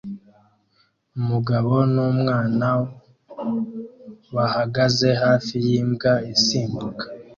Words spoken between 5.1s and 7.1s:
hafi yimbwa isimbuka